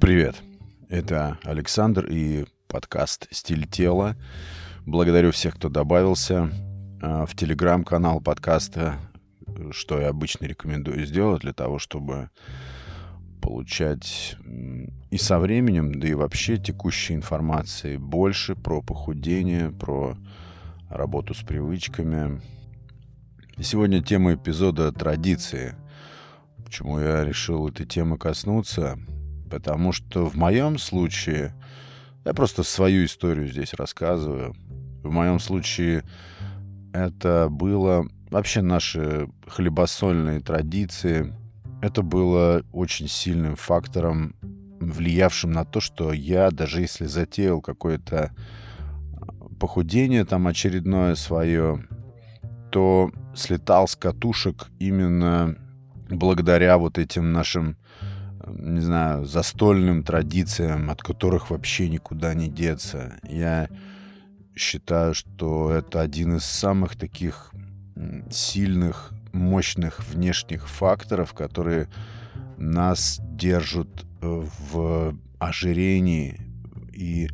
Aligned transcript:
Привет, 0.00 0.36
это 0.88 1.38
Александр 1.44 2.06
и 2.06 2.46
подкаст 2.68 3.28
«Стиль 3.30 3.66
тела». 3.66 4.16
Благодарю 4.86 5.30
всех, 5.30 5.56
кто 5.56 5.68
добавился 5.68 6.50
а, 7.02 7.26
в 7.26 7.36
телеграм-канал 7.36 8.22
подкаста, 8.22 8.94
что 9.72 10.00
я 10.00 10.08
обычно 10.08 10.46
рекомендую 10.46 11.04
сделать 11.04 11.42
для 11.42 11.52
того, 11.52 11.78
чтобы 11.78 12.30
получать 13.42 14.36
и 15.10 15.18
со 15.18 15.38
временем, 15.38 16.00
да 16.00 16.08
и 16.08 16.14
вообще 16.14 16.56
текущей 16.56 17.14
информации 17.14 17.98
больше 17.98 18.56
про 18.56 18.80
похудение, 18.80 19.70
про 19.70 20.16
работу 20.88 21.34
с 21.34 21.42
привычками. 21.42 22.40
сегодня 23.60 24.02
тема 24.02 24.32
эпизода 24.32 24.92
«Традиции». 24.92 25.74
Почему 26.64 26.98
я 27.00 27.22
решил 27.22 27.68
этой 27.68 27.84
темы 27.84 28.16
коснуться? 28.16 28.98
Потому 29.50 29.92
что 29.92 30.26
в 30.26 30.36
моем 30.36 30.78
случае, 30.78 31.54
я 32.24 32.32
просто 32.32 32.62
свою 32.62 33.04
историю 33.04 33.48
здесь 33.48 33.74
рассказываю. 33.74 34.54
В 35.02 35.10
моем 35.10 35.40
случае 35.40 36.04
это 36.92 37.48
было 37.50 38.06
вообще 38.30 38.62
наши 38.62 39.28
хлебосольные 39.46 40.40
традиции. 40.40 41.34
Это 41.82 42.02
было 42.02 42.62
очень 42.72 43.08
сильным 43.08 43.56
фактором, 43.56 44.34
влиявшим 44.80 45.52
на 45.52 45.64
то, 45.64 45.80
что 45.80 46.12
я, 46.12 46.50
даже 46.50 46.80
если 46.80 47.06
затеял 47.06 47.60
какое-то 47.60 48.32
похудение 49.58 50.24
там 50.24 50.46
очередное 50.46 51.14
свое, 51.14 51.86
то 52.70 53.10
слетал 53.34 53.88
с 53.88 53.96
катушек 53.96 54.68
именно 54.78 55.56
благодаря 56.08 56.78
вот 56.78 56.98
этим 56.98 57.32
нашим, 57.32 57.76
не 58.46 58.80
знаю, 58.80 59.24
застольным 59.24 60.02
традициям, 60.02 60.90
от 60.90 61.02
которых 61.02 61.50
вообще 61.50 61.88
никуда 61.88 62.34
не 62.34 62.48
деться. 62.48 63.14
Я 63.22 63.68
считаю, 64.56 65.14
что 65.14 65.70
это 65.70 66.00
один 66.00 66.36
из 66.36 66.44
самых 66.44 66.96
таких 66.96 67.52
сильных, 68.30 69.12
мощных 69.32 70.04
внешних 70.08 70.68
факторов, 70.68 71.34
которые 71.34 71.88
нас 72.56 73.20
держат 73.22 73.88
э, 74.20 74.44
в 74.72 75.16
ожирении 75.38 76.40
и 76.92 77.28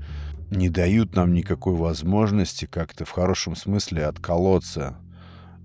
не 0.50 0.68
дают 0.68 1.16
нам 1.16 1.32
никакой 1.32 1.74
возможности 1.74 2.66
как-то 2.66 3.04
в 3.04 3.10
хорошем 3.10 3.56
смысле 3.56 4.06
отколоться 4.06 4.96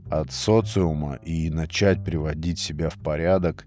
от 0.09 0.31
социума 0.31 1.15
и 1.15 1.49
начать 1.49 2.03
приводить 2.03 2.59
себя 2.59 2.89
в 2.89 2.95
порядок, 2.95 3.65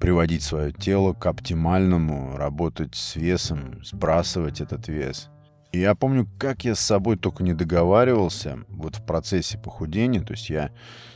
приводить 0.00 0.42
свое 0.42 0.72
тело 0.72 1.12
к 1.12 1.26
оптимальному, 1.26 2.36
работать 2.36 2.94
с 2.94 3.16
весом, 3.16 3.82
сбрасывать 3.84 4.60
этот 4.60 4.88
вес. 4.88 5.30
И 5.72 5.80
я 5.80 5.94
помню, 5.96 6.28
как 6.38 6.64
я 6.64 6.74
с 6.74 6.80
собой 6.80 7.16
только 7.16 7.42
не 7.42 7.52
договаривался 7.52 8.60
вот 8.68 8.96
в 8.96 9.04
процессе 9.04 9.58
похудения. 9.58 10.22
То 10.22 10.34
есть 10.34 10.48
я 10.48 10.70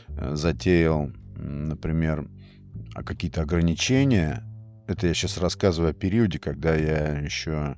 э, 0.09 0.35
затеял, 0.35 1.11
например, 1.37 2.27
какие-то 2.93 3.43
ограничения. 3.43 4.43
Это 4.87 5.07
я 5.07 5.13
сейчас 5.13 5.37
рассказываю 5.37 5.91
о 5.91 5.93
периоде, 5.93 6.39
когда 6.39 6.75
я 6.75 7.19
еще 7.19 7.77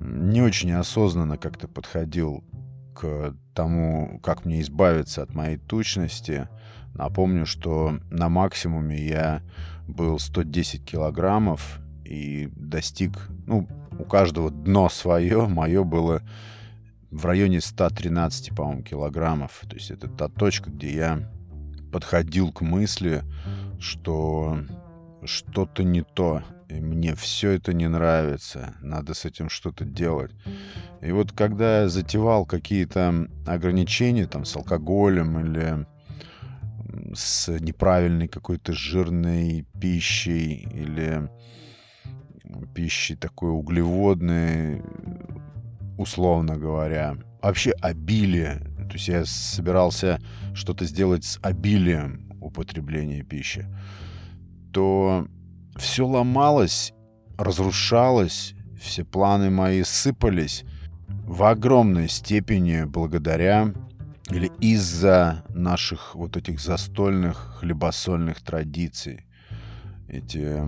не 0.00 0.42
очень 0.42 0.72
осознанно 0.72 1.36
как-то 1.36 1.68
подходил 1.68 2.42
к 2.94 3.36
тому, 3.54 4.18
как 4.20 4.44
мне 4.44 4.62
избавиться 4.62 5.22
от 5.22 5.34
моей 5.34 5.58
тучности. 5.58 6.48
Напомню, 6.94 7.46
что 7.46 8.00
на 8.10 8.28
максимуме 8.28 8.96
я 8.96 9.42
был 9.90 10.18
110 10.18 10.84
килограммов 10.84 11.80
и 12.04 12.48
достиг, 12.56 13.28
ну, 13.46 13.68
у 13.98 14.04
каждого 14.04 14.50
дно 14.50 14.88
свое, 14.88 15.46
мое 15.48 15.84
было 15.84 16.22
в 17.10 17.26
районе 17.26 17.60
113, 17.60 18.54
по-моему, 18.54 18.82
килограммов. 18.82 19.62
То 19.68 19.76
есть 19.76 19.90
это 19.90 20.08
та 20.08 20.28
точка, 20.28 20.70
где 20.70 20.94
я 20.94 21.30
подходил 21.92 22.52
к 22.52 22.60
мысли, 22.60 23.22
что 23.80 24.58
что-то 25.24 25.82
не 25.82 26.02
то, 26.02 26.42
и 26.68 26.74
мне 26.74 27.14
все 27.14 27.50
это 27.52 27.72
не 27.72 27.88
нравится, 27.88 28.74
надо 28.80 29.14
с 29.14 29.24
этим 29.24 29.48
что-то 29.50 29.84
делать. 29.84 30.30
И 31.00 31.10
вот 31.12 31.32
когда 31.32 31.82
я 31.82 31.88
затевал 31.88 32.46
какие-то 32.46 33.28
ограничения 33.46 34.26
там 34.26 34.44
с 34.44 34.54
алкоголем 34.56 35.40
или 35.40 35.86
с 37.14 37.48
неправильной 37.60 38.28
какой-то 38.28 38.72
жирной 38.72 39.66
пищей 39.80 40.68
или 40.72 41.28
пищей 42.74 43.16
такой 43.16 43.50
углеводной, 43.50 44.82
условно 45.98 46.56
говоря, 46.56 47.16
вообще 47.42 47.72
обилие. 47.80 48.60
То 48.88 48.94
есть 48.94 49.08
я 49.08 49.24
собирался 49.24 50.18
что-то 50.54 50.84
сделать 50.84 51.24
с 51.24 51.38
обилием 51.42 52.32
употребления 52.40 53.22
пищи, 53.22 53.66
то 54.72 55.26
все 55.76 56.06
ломалось, 56.06 56.92
разрушалось, 57.38 58.54
все 58.80 59.04
планы 59.04 59.50
мои 59.50 59.82
сыпались 59.82 60.64
в 61.08 61.44
огромной 61.44 62.08
степени 62.08 62.84
благодаря 62.84 63.72
или 64.30 64.50
из-за 64.60 65.44
наших 65.48 66.14
вот 66.14 66.36
этих 66.36 66.60
застольных 66.60 67.56
хлебосольных 67.58 68.40
традиций. 68.42 69.26
Эти 70.08 70.62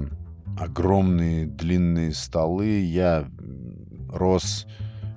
огромные 0.59 1.47
длинные 1.47 2.13
столы. 2.13 2.81
Я 2.81 3.29
рос 4.09 4.67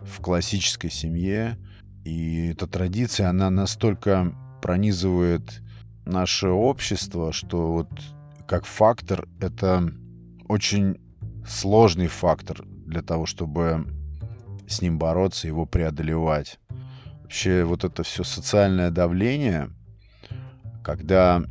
в 0.04 0.22
классической 0.22 0.92
семье, 0.92 1.58
и 2.04 2.48
эта 2.48 2.68
традиция, 2.68 3.30
она 3.30 3.50
настолько 3.50 4.34
пронизывает 4.62 5.62
наше 6.06 6.50
общество, 6.50 7.34
что 7.34 7.74
вот 7.74 7.90
как 8.48 8.66
фактор 8.66 9.28
это 9.40 9.92
очень 10.48 10.98
сложный 11.48 12.08
фактор 12.08 12.64
для 12.66 13.02
того, 13.02 13.26
чтобы 13.26 13.88
с 14.68 14.82
ним 14.82 15.00
бороться, 15.00 15.48
его 15.48 15.66
преодолевать. 15.66 16.60
Вообще 17.26 17.64
вот 17.64 17.84
это 17.84 18.04
все 18.04 18.24
социальное 18.24 18.92
давление, 18.92 19.72
когда 20.84 21.42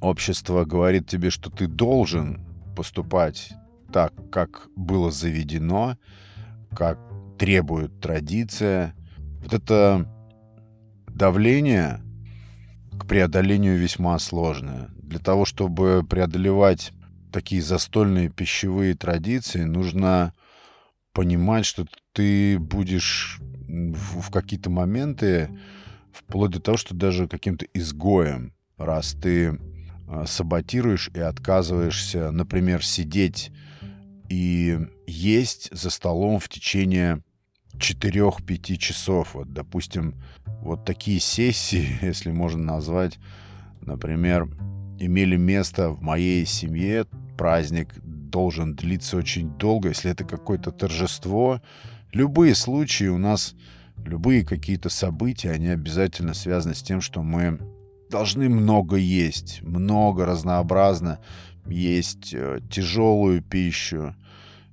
общество 0.00 0.64
говорит 0.64 1.06
тебе, 1.06 1.30
что 1.30 1.48
ты 1.48 1.68
должен 1.68 2.44
поступать 2.74 3.52
так, 3.92 4.12
как 4.32 4.66
было 4.74 5.12
заведено, 5.12 5.96
как 6.74 6.98
требует 7.38 8.00
традиция. 8.00 8.96
Вот 9.44 9.54
это 9.54 10.12
давление 11.06 12.00
к 12.98 13.06
преодолению 13.06 13.78
весьма 13.78 14.18
сложное. 14.18 14.88
Для 14.96 15.20
того, 15.20 15.44
чтобы 15.44 16.04
преодолевать 16.04 16.90
такие 17.32 17.62
застольные 17.62 18.28
пищевые 18.28 18.96
традиции, 18.96 19.62
нужно 19.62 20.34
понимать, 21.12 21.64
что 21.64 21.86
ты 22.12 22.58
будешь 22.58 23.40
в, 23.70 24.22
в 24.22 24.30
какие-то 24.30 24.70
моменты 24.70 25.50
вплоть 26.12 26.50
до 26.50 26.60
того, 26.60 26.76
что 26.76 26.94
даже 26.94 27.28
каким-то 27.28 27.66
изгоем, 27.74 28.52
раз 28.76 29.12
ты 29.12 29.58
а, 30.08 30.26
саботируешь 30.26 31.10
и 31.14 31.20
отказываешься, 31.20 32.30
например, 32.30 32.84
сидеть 32.84 33.52
и 34.28 34.78
есть 35.06 35.68
за 35.72 35.90
столом 35.90 36.38
в 36.38 36.48
течение 36.48 37.22
4-5 37.74 38.76
часов. 38.76 39.34
Вот, 39.34 39.52
допустим, 39.52 40.14
вот 40.62 40.84
такие 40.84 41.20
сессии, 41.20 41.98
если 42.02 42.30
можно 42.30 42.62
назвать, 42.62 43.18
например, 43.80 44.48
имели 44.98 45.36
место 45.36 45.90
в 45.90 46.02
моей 46.02 46.46
семье. 46.46 47.06
Праздник 47.36 47.94
должен 48.02 48.74
длиться 48.74 49.16
очень 49.16 49.50
долго, 49.56 49.88
если 49.88 50.10
это 50.10 50.24
какое-то 50.24 50.70
торжество. 50.70 51.60
Любые 52.12 52.54
случаи 52.54 53.06
у 53.06 53.18
нас, 53.18 53.54
любые 54.04 54.44
какие-то 54.44 54.88
события, 54.88 55.50
они 55.50 55.68
обязательно 55.68 56.34
связаны 56.34 56.74
с 56.74 56.82
тем, 56.82 57.00
что 57.00 57.22
мы 57.22 57.60
должны 58.10 58.48
много 58.48 58.96
есть, 58.96 59.62
много 59.62 60.26
разнообразно 60.26 61.20
есть 61.66 62.34
э, 62.34 62.58
тяжелую 62.68 63.42
пищу. 63.42 64.16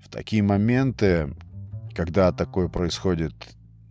В 0.01 0.09
такие 0.09 0.41
моменты, 0.41 1.35
когда 1.93 2.31
такое 2.31 2.69
происходит, 2.69 3.33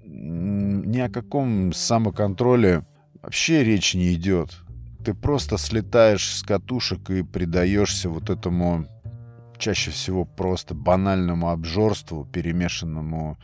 ни 0.05 0.99
о 0.99 1.09
каком 1.09 1.73
самоконтроле 1.73 2.85
вообще 3.23 3.63
речь 3.63 3.95
не 3.95 4.15
идет. 4.15 4.59
Ты 5.05 5.15
просто 5.15 5.57
слетаешь 5.57 6.35
с 6.35 6.43
катушек 6.43 7.11
и 7.11 7.23
предаешься 7.23 8.09
вот 8.09 8.29
этому 8.29 8.89
чаще 9.59 9.91
всего 9.91 10.25
просто 10.25 10.75
банальному 10.75 11.51
обжорству, 11.51 12.25
перемешанному 12.25 13.39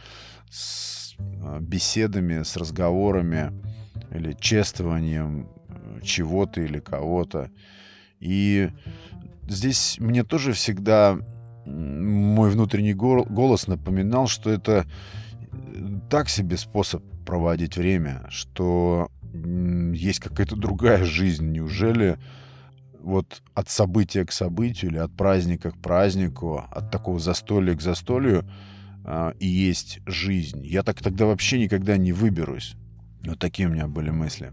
с 0.50 1.14
э, 1.18 1.58
беседами, 1.60 2.42
с 2.42 2.56
разговорами 2.56 3.52
или 4.10 4.36
чествованием 4.38 5.48
чего-то 6.02 6.60
или 6.60 6.78
кого-то. 6.78 7.50
И 8.20 8.70
здесь 9.48 9.96
мне 9.98 10.24
тоже 10.24 10.52
всегда 10.52 11.18
мой 11.64 12.50
внутренний 12.50 12.94
голос 12.94 13.66
напоминал, 13.66 14.26
что 14.26 14.50
это 14.50 14.86
так 16.10 16.28
себе 16.28 16.56
способ 16.56 17.02
проводить 17.24 17.76
время, 17.76 18.26
что 18.30 19.10
есть 19.32 20.20
какая-то 20.20 20.56
другая 20.56 21.04
жизнь. 21.04 21.50
Неужели 21.50 22.18
вот 23.02 23.42
от 23.54 23.68
события 23.68 24.24
к 24.24 24.32
событию 24.32 24.90
или 24.90 24.98
от 24.98 25.14
праздника 25.16 25.70
к 25.70 25.78
празднику, 25.78 26.64
от 26.70 26.90
такого 26.90 27.18
застолья 27.18 27.74
к 27.74 27.82
застолью 27.82 28.44
э, 29.04 29.32
и 29.38 29.46
есть 29.46 30.00
жизнь. 30.06 30.64
Я 30.64 30.82
так 30.82 31.02
тогда 31.02 31.26
вообще 31.26 31.58
никогда 31.58 31.96
не 31.96 32.12
выберусь. 32.12 32.76
Вот 33.24 33.38
такие 33.38 33.68
у 33.68 33.72
меня 33.72 33.86
были 33.86 34.10
мысли. 34.10 34.52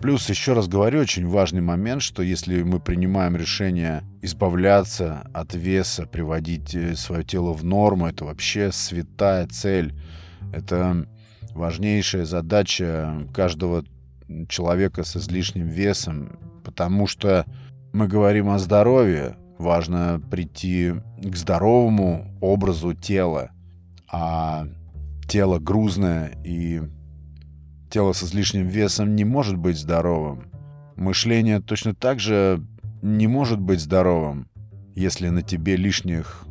Плюс, 0.00 0.28
еще 0.28 0.52
раз 0.52 0.68
говорю, 0.68 1.00
очень 1.00 1.26
важный 1.26 1.60
момент, 1.60 2.02
что 2.02 2.22
если 2.22 2.62
мы 2.62 2.78
принимаем 2.78 3.36
решение 3.36 4.04
избавляться 4.22 5.28
от 5.34 5.54
веса, 5.54 6.06
приводить 6.06 6.74
э, 6.74 6.94
свое 6.94 7.24
тело 7.24 7.52
в 7.52 7.64
норму, 7.64 8.06
это 8.06 8.24
вообще 8.24 8.70
святая 8.72 9.46
цель. 9.46 9.94
Это 10.52 11.06
важнейшая 11.54 12.24
задача 12.24 13.26
каждого 13.34 13.84
человека 14.48 15.02
с 15.02 15.16
излишним 15.16 15.66
весом, 15.66 16.38
потому 16.68 17.06
что 17.06 17.46
мы 17.94 18.08
говорим 18.08 18.50
о 18.50 18.58
здоровье, 18.58 19.38
важно 19.56 20.20
прийти 20.30 20.92
к 21.16 21.34
здоровому 21.34 22.30
образу 22.42 22.92
тела, 22.92 23.52
а 24.06 24.66
тело 25.26 25.58
грузное 25.58 26.36
и 26.44 26.82
тело 27.88 28.12
с 28.12 28.22
излишним 28.22 28.66
весом 28.66 29.16
не 29.16 29.24
может 29.24 29.56
быть 29.56 29.78
здоровым. 29.78 30.50
Мышление 30.94 31.62
точно 31.62 31.94
так 31.94 32.20
же 32.20 32.62
не 33.00 33.26
может 33.28 33.58
быть 33.58 33.80
здоровым, 33.80 34.50
если 34.94 35.30
на 35.30 35.40
тебе 35.40 35.76
лишних 35.76 36.44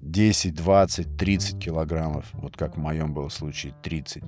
10, 0.00 0.54
20, 0.54 1.16
30 1.16 1.58
килограммов, 1.58 2.26
вот 2.34 2.56
как 2.56 2.76
в 2.76 2.80
моем 2.80 3.12
был 3.12 3.30
случае 3.30 3.74
30. 3.82 4.22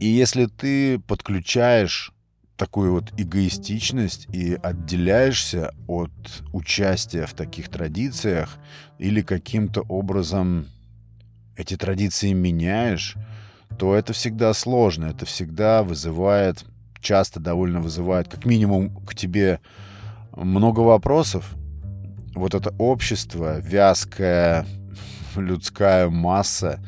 И 0.00 0.06
если 0.06 0.46
ты 0.46 0.98
подключаешь 1.00 2.14
такую 2.60 2.92
вот 2.92 3.10
эгоистичность 3.16 4.28
и 4.34 4.52
отделяешься 4.62 5.72
от 5.88 6.12
участия 6.52 7.24
в 7.24 7.32
таких 7.32 7.70
традициях 7.70 8.58
или 8.98 9.22
каким-то 9.22 9.80
образом 9.88 10.66
эти 11.56 11.78
традиции 11.78 12.34
меняешь, 12.34 13.16
то 13.78 13.94
это 13.94 14.12
всегда 14.12 14.52
сложно, 14.52 15.06
это 15.06 15.24
всегда 15.24 15.82
вызывает, 15.82 16.66
часто 17.00 17.40
довольно 17.40 17.80
вызывает, 17.80 18.28
как 18.28 18.44
минимум 18.44 18.94
к 19.06 19.14
тебе 19.14 19.60
много 20.36 20.80
вопросов. 20.80 21.54
Вот 22.34 22.54
это 22.54 22.74
общество, 22.76 23.58
вязкая 23.58 24.66
людская 25.34 26.10
масса, 26.10 26.78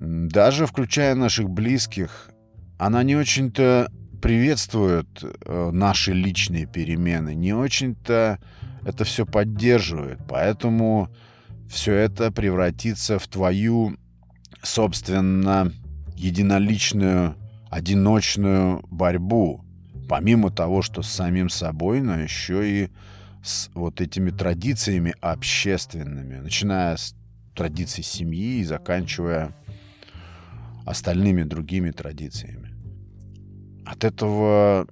даже 0.00 0.66
включая 0.66 1.14
наших 1.14 1.48
близких, 1.48 2.30
она 2.78 3.04
не 3.04 3.14
очень-то 3.14 3.88
приветствуют 4.22 5.22
э, 5.22 5.70
наши 5.72 6.12
личные 6.12 6.64
перемены, 6.66 7.34
не 7.34 7.52
очень-то 7.52 8.38
это 8.84 9.04
все 9.04 9.26
поддерживает. 9.26 10.20
Поэтому 10.28 11.08
все 11.68 11.94
это 11.94 12.30
превратится 12.30 13.18
в 13.18 13.26
твою, 13.26 13.96
собственно, 14.62 15.72
единоличную, 16.16 17.36
одиночную 17.68 18.84
борьбу. 18.88 19.64
Помимо 20.08 20.50
того, 20.50 20.82
что 20.82 21.02
с 21.02 21.08
самим 21.08 21.48
собой, 21.48 22.00
но 22.00 22.18
еще 22.18 22.84
и 22.84 22.90
с 23.42 23.70
вот 23.74 24.00
этими 24.00 24.30
традициями 24.30 25.14
общественными, 25.20 26.36
начиная 26.36 26.96
с 26.96 27.14
традиций 27.56 28.04
семьи 28.04 28.60
и 28.60 28.64
заканчивая 28.64 29.54
остальными 30.86 31.42
другими 31.42 31.90
традициями 31.90 32.61
от 33.84 34.04
этого, 34.04 34.86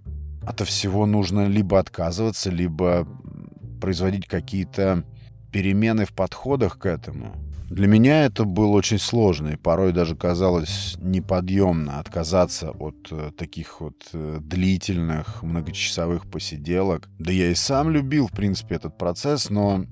от 0.46 0.60
всего 0.60 1.06
нужно 1.06 1.46
либо 1.46 1.78
отказываться, 1.78 2.50
либо 2.50 3.06
производить 3.80 4.26
какие-то 4.26 5.04
перемены 5.52 6.04
в 6.04 6.12
подходах 6.12 6.78
к 6.78 6.86
этому. 6.86 7.34
Для 7.70 7.86
меня 7.86 8.24
это 8.24 8.44
было 8.44 8.72
очень 8.72 8.98
сложно, 8.98 9.50
и 9.50 9.56
порой 9.56 9.92
даже 9.92 10.16
казалось 10.16 10.96
неподъемно 10.98 12.00
отказаться 12.00 12.70
от 12.72 13.06
э, 13.12 13.30
таких 13.38 13.80
вот 13.80 14.08
э, 14.12 14.38
длительных 14.40 15.44
многочасовых 15.44 16.28
посиделок. 16.28 17.08
Да 17.20 17.30
я 17.30 17.48
и 17.48 17.54
сам 17.54 17.90
любил, 17.90 18.26
в 18.26 18.32
принципе, 18.32 18.74
этот 18.74 18.98
процесс, 18.98 19.50
но 19.50 19.84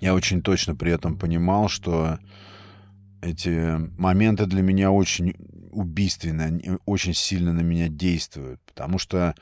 я 0.00 0.14
очень 0.14 0.40
точно 0.40 0.76
при 0.76 0.92
этом 0.92 1.18
понимал, 1.18 1.68
что 1.68 2.20
эти 3.26 3.76
моменты 3.98 4.46
для 4.46 4.62
меня 4.62 4.90
очень 4.90 5.34
убийственно, 5.70 6.44
они 6.44 6.78
очень 6.86 7.14
сильно 7.14 7.52
на 7.52 7.60
меня 7.60 7.88
действуют, 7.88 8.60
потому 8.66 8.98
что 8.98 9.34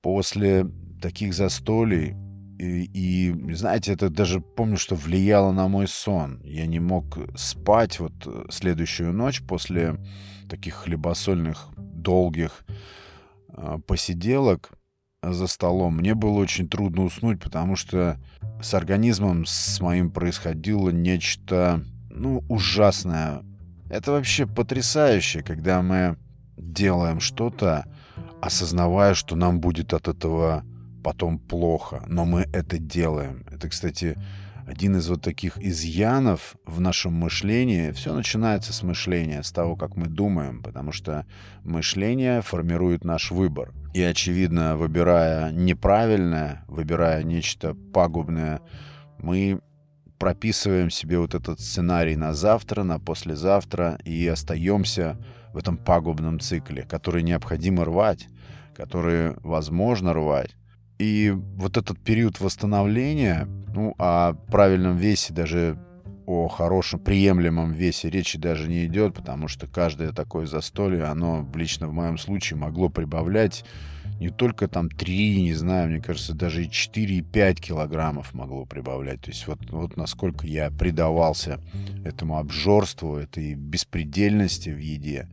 после 0.00 0.66
таких 1.02 1.34
застолий 1.34 2.14
и, 2.58 2.84
и, 2.92 3.54
знаете, 3.54 3.92
это 3.92 4.10
даже 4.10 4.40
помню, 4.40 4.76
что 4.76 4.94
влияло 4.94 5.50
на 5.50 5.66
мой 5.66 5.88
сон. 5.88 6.42
Я 6.44 6.66
не 6.66 6.78
мог 6.78 7.18
спать 7.34 7.98
вот 8.00 8.12
э, 8.26 8.44
следующую 8.50 9.14
ночь 9.14 9.40
после 9.40 9.96
таких 10.46 10.74
хлебосольных, 10.74 11.68
долгих 11.78 12.66
э, 13.48 13.78
посиделок 13.86 14.72
за 15.22 15.46
столом. 15.46 15.96
Мне 15.96 16.14
было 16.14 16.38
очень 16.38 16.68
трудно 16.68 17.04
уснуть, 17.04 17.40
потому 17.42 17.76
что 17.76 18.20
с 18.62 18.74
организмом 18.74 19.46
с 19.46 19.80
моим 19.80 20.10
происходило 20.10 20.90
нечто, 20.90 21.82
ну, 22.20 22.44
ужасное. 22.48 23.42
Это 23.88 24.12
вообще 24.12 24.46
потрясающе, 24.46 25.42
когда 25.42 25.80
мы 25.80 26.18
делаем 26.58 27.18
что-то, 27.18 27.86
осознавая, 28.42 29.14
что 29.14 29.36
нам 29.36 29.60
будет 29.60 29.94
от 29.94 30.06
этого 30.06 30.64
потом 31.02 31.38
плохо, 31.38 32.04
но 32.06 32.26
мы 32.26 32.42
это 32.52 32.78
делаем. 32.78 33.46
Это, 33.50 33.70
кстати, 33.70 34.18
один 34.66 34.96
из 34.96 35.08
вот 35.08 35.22
таких 35.22 35.56
изъянов 35.56 36.56
в 36.66 36.78
нашем 36.78 37.14
мышлении. 37.14 37.90
Все 37.92 38.12
начинается 38.12 38.74
с 38.74 38.82
мышления, 38.82 39.42
с 39.42 39.50
того, 39.50 39.74
как 39.74 39.96
мы 39.96 40.06
думаем, 40.06 40.62
потому 40.62 40.92
что 40.92 41.24
мышление 41.64 42.42
формирует 42.42 43.02
наш 43.02 43.30
выбор. 43.30 43.72
И, 43.94 44.02
очевидно, 44.02 44.76
выбирая 44.76 45.52
неправильное, 45.52 46.64
выбирая 46.68 47.22
нечто 47.22 47.74
пагубное, 47.94 48.60
мы 49.18 49.60
прописываем 50.20 50.90
себе 50.90 51.18
вот 51.18 51.34
этот 51.34 51.60
сценарий 51.60 52.14
на 52.14 52.34
завтра, 52.34 52.84
на 52.84 53.00
послезавтра 53.00 53.98
и 54.04 54.26
остаемся 54.28 55.16
в 55.54 55.56
этом 55.56 55.78
пагубном 55.78 56.38
цикле, 56.38 56.82
который 56.82 57.22
необходимо 57.22 57.86
рвать, 57.86 58.28
который 58.76 59.34
возможно 59.42 60.12
рвать. 60.12 60.54
И 60.98 61.30
вот 61.34 61.78
этот 61.78 61.98
период 61.98 62.38
восстановления, 62.38 63.48
ну, 63.74 63.94
о 63.98 64.34
правильном 64.34 64.98
весе 64.98 65.32
даже 65.32 65.78
о 66.30 66.48
хорошем, 66.48 67.00
приемлемом 67.00 67.72
весе 67.72 68.08
речи 68.08 68.38
даже 68.38 68.68
не 68.68 68.86
идет, 68.86 69.14
потому 69.14 69.48
что 69.48 69.66
каждое 69.66 70.12
такое 70.12 70.46
застолье, 70.46 71.04
оно 71.04 71.46
лично 71.54 71.88
в 71.88 71.92
моем 71.92 72.18
случае 72.18 72.58
могло 72.58 72.88
прибавлять 72.88 73.64
не 74.20 74.28
только 74.28 74.68
там 74.68 74.90
3, 74.90 75.42
не 75.42 75.54
знаю, 75.54 75.88
мне 75.88 76.00
кажется, 76.00 76.34
даже 76.34 76.64
и 76.64 76.70
4, 76.70 77.16
и 77.16 77.22
5 77.22 77.60
килограммов 77.60 78.34
могло 78.34 78.66
прибавлять. 78.66 79.22
То 79.22 79.30
есть 79.30 79.46
вот, 79.46 79.58
вот 79.70 79.96
насколько 79.96 80.46
я 80.46 80.70
предавался 80.70 81.58
этому 82.04 82.38
обжорству, 82.38 83.16
этой 83.16 83.54
беспредельности 83.54 84.68
в 84.68 84.78
еде. 84.78 85.26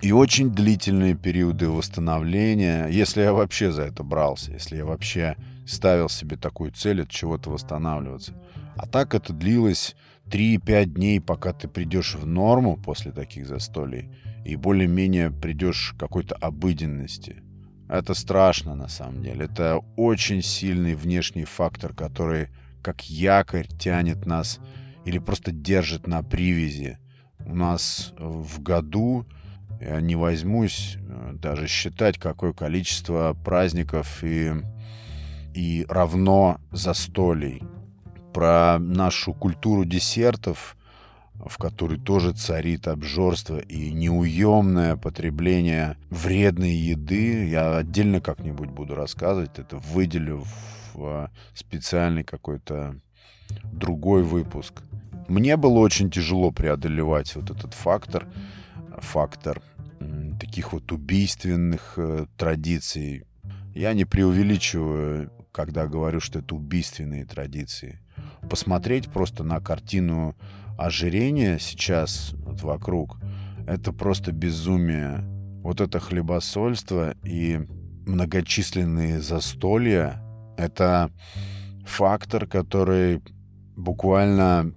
И 0.00 0.12
очень 0.12 0.50
длительные 0.50 1.16
периоды 1.16 1.68
восстановления, 1.68 2.86
если 2.86 3.22
я 3.22 3.32
вообще 3.32 3.72
за 3.72 3.82
это 3.82 4.04
брался, 4.04 4.52
если 4.52 4.76
я 4.76 4.84
вообще 4.84 5.36
ставил 5.66 6.08
себе 6.08 6.36
такую 6.36 6.70
цель 6.70 7.02
от 7.02 7.10
чего-то 7.10 7.50
восстанавливаться. 7.50 8.34
А 8.78 8.86
так 8.86 9.14
это 9.14 9.32
длилось 9.32 9.96
3-5 10.26 10.84
дней, 10.86 11.20
пока 11.20 11.52
ты 11.52 11.68
придешь 11.68 12.14
в 12.14 12.26
норму 12.26 12.76
после 12.76 13.10
таких 13.10 13.46
застолий 13.46 14.10
и 14.44 14.56
более-менее 14.56 15.30
придешь 15.30 15.94
к 15.94 16.00
какой-то 16.00 16.36
обыденности. 16.36 17.42
Это 17.88 18.14
страшно 18.14 18.74
на 18.74 18.88
самом 18.88 19.22
деле. 19.22 19.46
Это 19.46 19.80
очень 19.96 20.42
сильный 20.42 20.94
внешний 20.94 21.44
фактор, 21.44 21.92
который 21.92 22.48
как 22.82 23.10
якорь 23.10 23.66
тянет 23.66 24.26
нас 24.26 24.60
или 25.04 25.18
просто 25.18 25.50
держит 25.50 26.06
на 26.06 26.22
привязи. 26.22 26.98
У 27.40 27.54
нас 27.54 28.12
в 28.16 28.62
году, 28.62 29.26
я 29.80 30.00
не 30.00 30.16
возьмусь 30.16 30.96
э, 30.98 31.32
даже 31.34 31.66
считать, 31.66 32.18
какое 32.18 32.52
количество 32.52 33.34
праздников 33.44 34.22
и, 34.22 34.52
и 35.54 35.86
равно 35.88 36.60
застолий. 36.70 37.62
Про 38.38 38.78
нашу 38.78 39.34
культуру 39.34 39.84
десертов 39.84 40.76
в 41.44 41.58
которой 41.58 41.98
тоже 41.98 42.32
царит 42.32 42.86
обжорство 42.86 43.58
и 43.58 43.90
неуемное 43.90 44.94
потребление 44.94 45.96
вредной 46.08 46.70
еды. 46.70 47.48
Я 47.48 47.78
отдельно 47.78 48.20
как-нибудь 48.20 48.70
буду 48.70 48.94
рассказывать. 48.94 49.58
Это 49.58 49.78
выделю 49.78 50.44
в 50.94 51.28
специальный 51.52 52.22
какой-то 52.22 53.00
другой 53.64 54.22
выпуск. 54.22 54.84
Мне 55.26 55.56
было 55.56 55.80
очень 55.80 56.08
тяжело 56.08 56.52
преодолевать 56.52 57.34
вот 57.34 57.50
этот 57.50 57.74
фактор, 57.74 58.28
фактор 58.98 59.60
таких 60.38 60.72
вот 60.72 60.92
убийственных 60.92 61.94
э, 61.96 62.26
традиций. 62.36 63.24
Я 63.74 63.94
не 63.94 64.04
преувеличиваю, 64.04 65.32
когда 65.50 65.88
говорю, 65.88 66.20
что 66.20 66.38
это 66.38 66.54
убийственные 66.54 67.24
традиции. 67.24 67.98
Посмотреть 68.48 69.10
просто 69.10 69.44
на 69.44 69.60
картину 69.60 70.34
ожирения 70.78 71.58
сейчас 71.58 72.32
вот 72.38 72.62
вокруг, 72.62 73.18
это 73.66 73.92
просто 73.92 74.32
безумие. 74.32 75.24
Вот 75.62 75.80
это 75.80 76.00
хлебосольство 76.00 77.14
и 77.24 77.60
многочисленные 78.06 79.20
застолья— 79.20 80.22
это 80.56 81.10
фактор, 81.84 82.46
который 82.46 83.20
буквально 83.76 84.72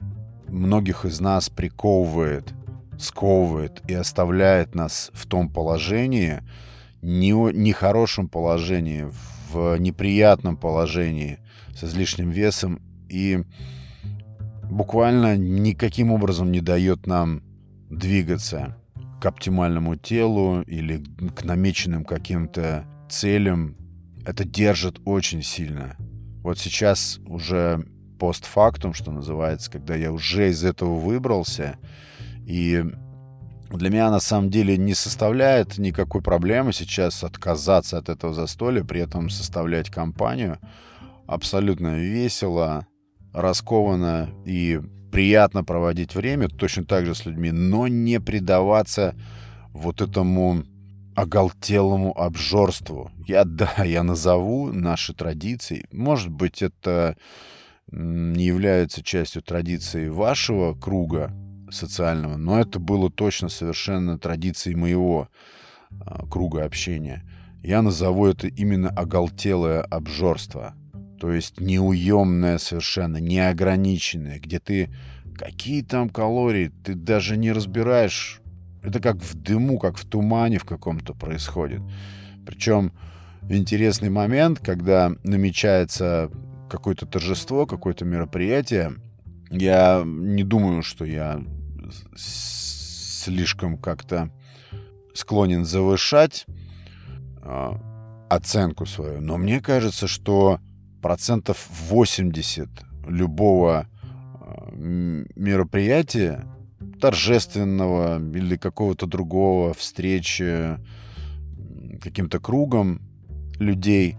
многих 0.49 1.05
из 1.05 1.21
нас 1.21 1.49
приковывает, 1.49 2.53
сковывает 2.99 3.81
и 3.87 3.93
оставляет 3.93 4.75
нас 4.75 5.11
в 5.13 5.25
том 5.27 5.49
положении, 5.49 6.41
не, 7.01 7.31
нехорошем 7.31 8.27
положении, 8.27 9.07
в 9.51 9.77
неприятном 9.77 10.57
положении, 10.57 11.39
с 11.73 11.83
излишним 11.83 12.31
весом 12.31 12.81
и 13.11 13.43
буквально 14.69 15.35
никаким 15.37 16.11
образом 16.11 16.51
не 16.51 16.61
дает 16.61 17.05
нам 17.05 17.43
двигаться 17.89 18.77
к 19.19 19.25
оптимальному 19.25 19.97
телу 19.97 20.61
или 20.61 21.03
к 21.35 21.43
намеченным 21.43 22.05
каким-то 22.05 22.85
целям. 23.09 23.75
Это 24.25 24.45
держит 24.45 25.01
очень 25.05 25.43
сильно. 25.43 25.97
Вот 26.41 26.57
сейчас 26.57 27.19
уже 27.27 27.85
постфактум, 28.17 28.93
что 28.93 29.11
называется, 29.11 29.69
когда 29.69 29.95
я 29.95 30.11
уже 30.11 30.49
из 30.49 30.63
этого 30.63 30.97
выбрался, 30.97 31.77
и 32.45 32.83
для 33.71 33.89
меня 33.89 34.09
на 34.09 34.19
самом 34.19 34.49
деле 34.49 34.77
не 34.77 34.93
составляет 34.93 35.77
никакой 35.77 36.21
проблемы 36.21 36.71
сейчас 36.73 37.23
отказаться 37.23 37.97
от 37.97 38.09
этого 38.09 38.33
застолья, 38.33 38.83
при 38.83 39.01
этом 39.01 39.29
составлять 39.29 39.89
компанию. 39.89 40.59
Абсолютно 41.27 41.97
весело, 41.97 42.85
раскованно 43.33 44.29
и 44.45 44.81
приятно 45.11 45.63
проводить 45.63 46.15
время 46.15 46.47
точно 46.47 46.85
так 46.85 47.05
же 47.05 47.15
с 47.15 47.25
людьми, 47.25 47.51
но 47.51 47.88
не 47.88 48.19
предаваться 48.19 49.15
вот 49.73 50.01
этому 50.01 50.63
оголтелому 51.15 52.17
обжорству. 52.17 53.11
Я, 53.27 53.43
да, 53.45 53.83
я 53.83 54.03
назову 54.03 54.71
наши 54.71 55.13
традиции. 55.13 55.85
Может 55.91 56.29
быть, 56.29 56.61
это 56.61 57.17
не 57.91 58.45
является 58.45 59.03
частью 59.03 59.41
традиции 59.41 60.07
вашего 60.07 60.73
круга 60.73 61.33
социального, 61.69 62.38
но 62.38 62.59
это 62.59 62.79
было 62.79 63.09
точно 63.09 63.50
совершенно 63.50 64.17
традицией 64.17 64.75
моего 64.75 65.29
а, 66.00 66.25
круга 66.27 66.63
общения. 66.63 67.23
Я 67.63 67.81
назову 67.81 68.27
это 68.27 68.47
именно 68.47 68.89
оголтелое 68.89 69.81
обжорство. 69.81 70.73
То 71.21 71.31
есть 71.31 71.59
неуемное 71.59 72.57
совершенно, 72.57 73.17
неограниченное, 73.17 74.39
где 74.39 74.59
ты... 74.59 74.89
Какие 75.37 75.83
там 75.83 76.09
калории? 76.09 76.71
Ты 76.83 76.95
даже 76.95 77.37
не 77.37 77.51
разбираешь. 77.51 78.41
Это 78.81 78.99
как 78.99 79.17
в 79.17 79.35
дыму, 79.35 79.77
как 79.77 79.97
в 79.97 80.05
тумане 80.05 80.57
в 80.57 80.65
каком-то 80.65 81.13
происходит. 81.13 81.83
Причем 82.43 82.91
интересный 83.47 84.09
момент, 84.09 84.61
когда 84.61 85.11
намечается 85.23 86.31
какое-то 86.67 87.05
торжество, 87.05 87.67
какое-то 87.67 88.03
мероприятие, 88.03 88.95
я 89.51 90.01
не 90.03 90.43
думаю, 90.43 90.81
что 90.81 91.05
я 91.05 91.39
слишком 92.15 93.77
как-то 93.77 94.31
склонен 95.13 95.65
завышать 95.65 96.47
э, 97.43 97.71
оценку 98.27 98.87
свою, 98.87 99.21
но 99.21 99.37
мне 99.37 99.61
кажется, 99.61 100.07
что 100.07 100.59
процентов 101.01 101.67
80 101.89 102.70
любого 103.08 103.88
э, 104.39 105.25
мероприятия, 105.36 106.46
торжественного 107.00 108.20
или 108.20 108.55
какого-то 108.55 109.08
другого 109.08 109.74
встречи 109.74 110.77
каким-то 112.01 112.39
кругом 112.39 113.01
людей, 113.60 114.17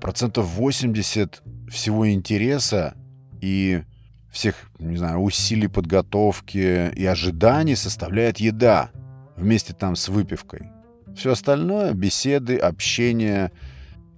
процентов 0.00 0.46
80 0.46 1.42
всего 1.70 2.10
интереса 2.10 2.94
и 3.40 3.82
всех, 4.30 4.70
не 4.78 4.96
знаю, 4.96 5.18
усилий 5.18 5.68
подготовки 5.68 6.92
и 6.94 7.04
ожиданий 7.04 7.76
составляет 7.76 8.38
еда 8.38 8.90
вместе 9.36 9.72
там 9.72 9.96
с 9.96 10.08
выпивкой. 10.08 10.68
Все 11.16 11.32
остальное, 11.32 11.92
беседы, 11.92 12.56
общение, 12.56 13.50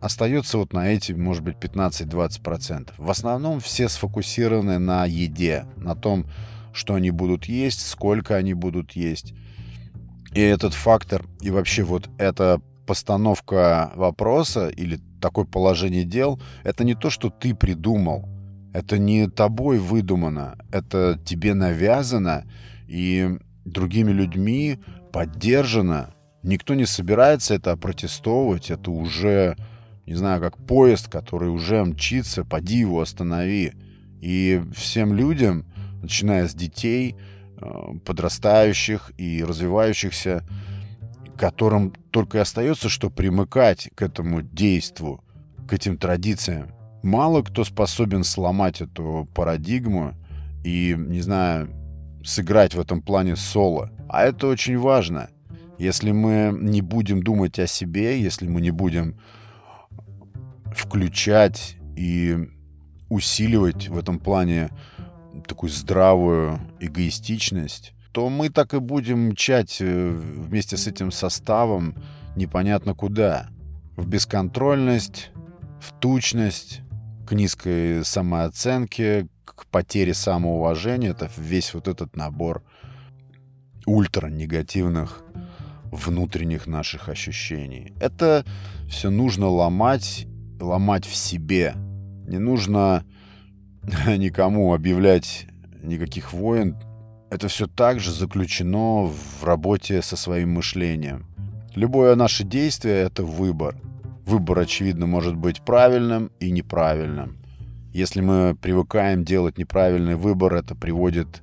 остается 0.03 0.59
вот 0.59 0.73
на 0.73 0.89
эти, 0.89 1.13
может 1.13 1.43
быть, 1.45 1.57
15-20%. 1.57 2.91
В 2.99 3.11
основном 3.11 3.61
все 3.61 3.89
сфокусированы 3.89 4.79
на 4.79 5.07
еде, 5.07 5.65
на 5.77 5.95
том, 5.95 6.27
что 6.75 6.95
они 6.95 7.11
будут 7.11 7.47
есть, 7.47 7.87
сколько 7.87 8.37
они 8.37 8.53
будут 8.53 8.93
есть. 8.93 9.33
И 10.35 10.41
этот 10.41 10.75
фактор, 10.75 11.25
и 11.41 11.51
вообще 11.51 11.85
вот 11.85 12.11
эта 12.19 12.61
постановка 12.87 13.93
вопроса 13.95 14.69
или 14.69 14.99
такое 15.21 15.45
положение 15.45 16.05
дел, 16.05 16.41
это 16.65 16.83
не 16.85 16.95
то, 16.95 17.09
что 17.09 17.31
ты 17.31 17.55
придумал. 17.55 18.29
Это 18.75 18.99
не 18.99 19.29
тобой 19.29 19.79
выдумано. 19.79 20.59
Это 20.73 21.21
тебе 21.25 21.55
навязано 21.55 22.45
и 22.89 23.39
другими 23.65 24.11
людьми 24.11 24.81
поддержано. 25.13 26.15
Никто 26.43 26.75
не 26.75 26.87
собирается 26.87 27.55
это 27.55 27.73
опротестовывать. 27.73 28.71
Это 28.71 28.91
уже 28.91 29.57
не 30.07 30.15
знаю, 30.15 30.41
как 30.41 30.57
поезд, 30.59 31.09
который 31.09 31.49
уже 31.49 31.85
мчится, 31.85 32.45
поди 32.45 32.79
его 32.79 33.01
останови. 33.01 33.73
И 34.21 34.63
всем 34.75 35.15
людям, 35.15 35.65
начиная 36.01 36.47
с 36.49 36.55
детей, 36.55 37.17
э, 37.61 37.65
подрастающих 38.05 39.13
и 39.17 39.45
развивающихся, 39.45 40.45
которым 41.37 41.93
только 42.11 42.39
и 42.39 42.41
остается, 42.41 42.89
что 42.89 43.11
примыкать 43.11 43.91
к 43.95 44.03
этому 44.03 44.43
действу, 44.43 45.25
к 45.69 45.73
этим 45.73 45.97
традициям. 45.97 46.73
Мало 47.03 47.43
кто 47.43 47.65
способен 47.65 48.23
сломать 48.23 48.81
эту 48.81 49.29
парадигму 49.35 50.15
и, 50.65 50.95
не 50.97 51.21
знаю, 51.21 51.69
сыграть 52.25 52.75
в 52.75 52.81
этом 52.81 53.03
плане 53.03 53.37
соло. 53.37 53.91
А 54.09 54.25
это 54.25 54.47
очень 54.47 54.79
важно. 54.79 55.31
Если 55.79 56.13
мы 56.13 56.57
не 56.61 56.81
будем 56.81 57.23
думать 57.23 57.59
о 57.59 57.67
себе, 57.67 58.21
если 58.21 58.47
мы 58.47 58.61
не 58.61 58.71
будем 58.71 59.19
включать 60.93 61.79
и 61.97 62.37
усиливать 63.09 63.89
в 63.89 63.97
этом 63.97 64.19
плане 64.19 64.69
такую 65.49 65.71
здравую 65.71 66.61
эгоистичность, 66.81 67.95
то 68.13 68.29
мы 68.29 68.51
так 68.51 68.75
и 68.75 68.79
будем 68.79 69.31
мчать 69.31 69.79
э, 69.81 70.11
вместе 70.11 70.77
с 70.77 70.87
этим 70.87 71.11
составом 71.11 71.97
непонятно 72.37 72.93
куда. 72.95 73.49
В 73.97 74.07
бесконтрольность, 74.07 75.31
в 75.81 75.99
тучность, 75.99 76.83
к 77.27 77.33
низкой 77.33 78.05
самооценке, 78.05 79.29
к 79.47 79.65
потере 79.69 80.13
самоуважения. 80.13 81.13
Это 81.13 81.31
весь 81.39 81.73
вот 81.73 81.89
этот 81.89 82.17
набор 82.17 82.63
ультра 83.87 84.29
негативных 84.29 85.25
внутренних 85.85 86.67
наших 86.67 87.09
ощущений. 87.09 87.95
Это 87.99 88.45
все 88.91 89.09
нужно 89.09 89.49
ломать 89.49 90.27
ломать 90.63 91.07
в 91.07 91.15
себе. 91.15 91.75
Не 92.27 92.39
нужно 92.39 93.05
никому 94.07 94.75
объявлять 94.75 95.47
никаких 95.83 96.33
войн. 96.33 96.77
Это 97.31 97.49
все 97.49 97.67
также 97.67 98.13
заключено 98.13 99.07
в 99.07 99.45
работе 99.45 100.03
со 100.03 100.17
своим 100.17 100.55
мышлением. 100.55 101.27
Любое 101.75 102.15
наше 102.15 102.45
действие— 102.45 102.97
это 103.07 103.25
выбор. 103.25 103.77
Выбор, 104.27 104.61
очевидно, 104.61 105.07
может 105.07 105.35
быть 105.35 105.63
правильным 105.63 106.31
и 106.39 106.51
неправильным. 106.51 107.39
Если 107.93 108.21
мы 108.21 108.57
привыкаем 108.61 109.25
делать 109.25 109.59
неправильный 109.59 110.15
выбор, 110.15 110.55
это 110.55 110.75
приводит 110.75 111.41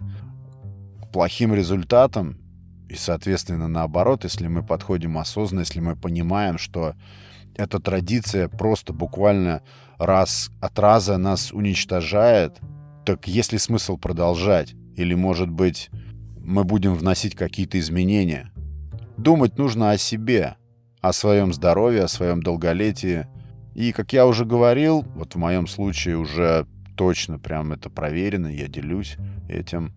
к 1.01 1.11
плохим 1.11 1.53
результатам. 1.53 2.37
И, 2.87 2.95
соответственно, 2.95 3.67
наоборот, 3.67 4.23
если 4.23 4.47
мы 4.47 4.63
подходим 4.63 5.17
осознанно, 5.17 5.61
если 5.61 5.79
мы 5.79 5.95
понимаем, 5.95 6.57
что 6.57 6.95
эта 7.59 7.79
традиция 7.79 8.47
просто 8.47 8.93
буквально 8.93 9.61
раз 9.97 10.49
от 10.61 10.79
раза 10.79 11.17
нас 11.17 11.51
уничтожает, 11.51 12.57
так 13.05 13.27
есть 13.27 13.51
ли 13.51 13.59
смысл 13.59 13.97
продолжать? 13.97 14.75
Или, 14.95 15.13
может 15.13 15.49
быть, 15.49 15.89
мы 16.37 16.63
будем 16.63 16.95
вносить 16.95 17.35
какие-то 17.35 17.77
изменения? 17.77 18.51
Думать 19.17 19.57
нужно 19.57 19.91
о 19.91 19.97
себе, 19.97 20.55
о 21.01 21.11
своем 21.11 21.53
здоровье, 21.53 22.03
о 22.03 22.07
своем 22.07 22.41
долголетии. 22.41 23.27
И, 23.75 23.91
как 23.91 24.13
я 24.13 24.25
уже 24.25 24.45
говорил, 24.45 25.05
вот 25.15 25.35
в 25.35 25.37
моем 25.37 25.67
случае 25.67 26.17
уже 26.17 26.65
точно, 26.95 27.39
прям 27.39 27.73
это 27.73 27.89
проверено, 27.89 28.47
я 28.47 28.67
делюсь 28.67 29.17
этим. 29.49 29.93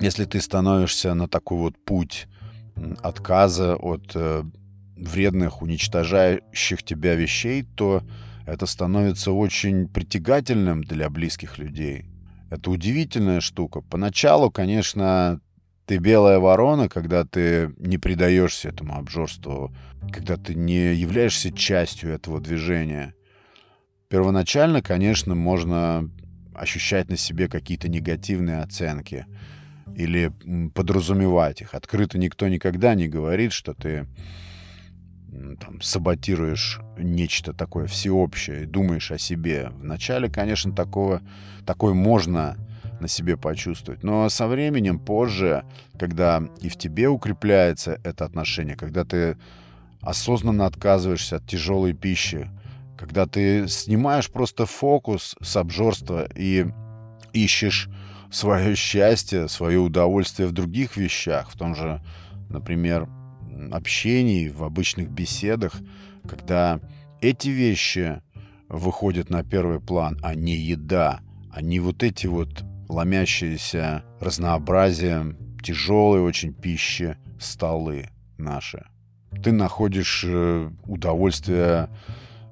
Если 0.00 0.24
ты 0.24 0.40
становишься 0.40 1.14
на 1.14 1.28
такой 1.28 1.58
вот 1.58 1.84
путь 1.84 2.26
отказа 3.02 3.76
от 3.76 4.12
э, 4.14 4.44
вредных, 4.98 5.62
уничтожающих 5.62 6.82
тебя 6.82 7.14
вещей, 7.14 7.62
то 7.62 8.02
это 8.46 8.66
становится 8.66 9.32
очень 9.32 9.88
притягательным 9.88 10.82
для 10.82 11.10
близких 11.10 11.58
людей. 11.58 12.06
Это 12.50 12.70
удивительная 12.70 13.40
штука. 13.40 13.82
Поначалу, 13.82 14.50
конечно, 14.50 15.40
ты 15.86 15.98
белая 15.98 16.38
ворона, 16.38 16.88
когда 16.88 17.24
ты 17.24 17.74
не 17.78 17.98
предаешься 17.98 18.68
этому 18.68 18.96
обжорству, 18.96 19.74
когда 20.12 20.36
ты 20.36 20.54
не 20.54 20.94
являешься 20.94 21.52
частью 21.52 22.10
этого 22.10 22.40
движения. 22.40 23.14
Первоначально, 24.08 24.82
конечно, 24.82 25.34
можно 25.34 26.10
ощущать 26.54 27.08
на 27.10 27.16
себе 27.16 27.48
какие-то 27.48 27.88
негативные 27.88 28.60
оценки 28.62 29.26
или 29.94 30.32
подразумевать 30.74 31.60
их. 31.60 31.74
Открыто 31.74 32.18
никто 32.18 32.48
никогда 32.48 32.94
не 32.94 33.08
говорит, 33.08 33.52
что 33.52 33.74
ты 33.74 34.06
там, 35.60 35.80
саботируешь 35.80 36.80
нечто 36.98 37.52
такое 37.52 37.86
всеобщее 37.86 38.62
и 38.62 38.66
думаешь 38.66 39.10
о 39.10 39.18
себе. 39.18 39.70
Вначале, 39.78 40.28
конечно, 40.28 40.72
такого, 40.72 41.22
такое 41.66 41.94
можно 41.94 42.56
на 43.00 43.08
себе 43.08 43.36
почувствовать. 43.36 44.02
Но 44.02 44.28
со 44.28 44.46
временем, 44.46 44.98
позже, 44.98 45.64
когда 45.98 46.42
и 46.60 46.68
в 46.68 46.76
тебе 46.76 47.08
укрепляется 47.08 48.00
это 48.04 48.24
отношение, 48.24 48.76
когда 48.76 49.04
ты 49.04 49.36
осознанно 50.00 50.66
отказываешься 50.66 51.36
от 51.36 51.46
тяжелой 51.46 51.92
пищи, 51.92 52.50
когда 52.96 53.26
ты 53.26 53.68
снимаешь 53.68 54.30
просто 54.30 54.66
фокус 54.66 55.36
с 55.40 55.56
обжорства 55.56 56.28
и 56.34 56.66
ищешь 57.32 57.88
свое 58.30 58.74
счастье, 58.74 59.48
свое 59.48 59.78
удовольствие 59.78 60.48
в 60.48 60.52
других 60.52 60.96
вещах, 60.96 61.50
в 61.50 61.56
том 61.56 61.74
же, 61.74 62.02
например, 62.48 63.08
общении, 63.72 64.48
в 64.48 64.64
обычных 64.64 65.10
беседах, 65.10 65.80
когда 66.28 66.80
эти 67.20 67.48
вещи 67.48 68.22
выходят 68.68 69.30
на 69.30 69.42
первый 69.42 69.80
план, 69.80 70.18
а 70.22 70.34
не 70.34 70.56
еда, 70.56 71.20
а 71.50 71.62
не 71.62 71.80
вот 71.80 72.02
эти 72.02 72.26
вот 72.26 72.64
ломящиеся 72.88 74.04
разнообразием 74.20 75.36
тяжелой 75.62 76.20
очень 76.20 76.52
пищи 76.52 77.16
столы 77.40 78.08
наши. 78.36 78.86
Ты 79.42 79.52
находишь 79.52 80.24
э, 80.26 80.70
удовольствие 80.84 81.88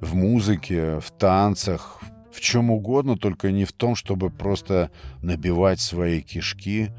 в 0.00 0.14
музыке, 0.14 1.00
в 1.00 1.10
танцах, 1.10 2.00
в 2.32 2.40
чем 2.40 2.70
угодно, 2.70 3.16
только 3.16 3.50
не 3.50 3.64
в 3.64 3.72
том, 3.72 3.94
чтобы 3.94 4.30
просто 4.30 4.90
набивать 5.22 5.80
свои 5.80 6.20
кишки 6.20 6.90